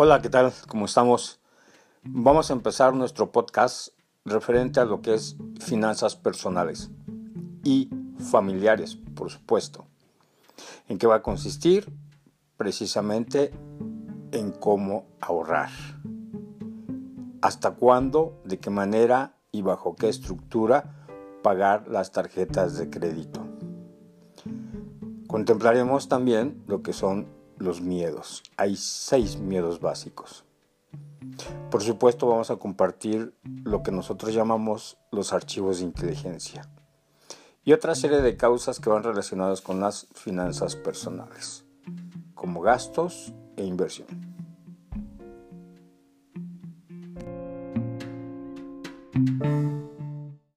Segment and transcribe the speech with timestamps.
[0.00, 0.52] Hola, ¿qué tal?
[0.68, 1.40] ¿Cómo estamos?
[2.04, 3.88] Vamos a empezar nuestro podcast
[4.24, 6.92] referente a lo que es finanzas personales
[7.64, 7.90] y
[8.30, 9.86] familiares, por supuesto.
[10.86, 11.92] ¿En qué va a consistir?
[12.56, 13.52] Precisamente
[14.30, 15.70] en cómo ahorrar.
[17.42, 18.40] ¿Hasta cuándo?
[18.44, 19.34] ¿De qué manera?
[19.50, 21.08] ¿Y bajo qué estructura
[21.42, 23.44] pagar las tarjetas de crédito?
[25.26, 28.42] Contemplaremos también lo que son los miedos.
[28.56, 30.44] Hay seis miedos básicos.
[31.70, 36.68] Por supuesto vamos a compartir lo que nosotros llamamos los archivos de inteligencia
[37.64, 41.66] y otra serie de causas que van relacionadas con las finanzas personales,
[42.34, 44.06] como gastos e inversión.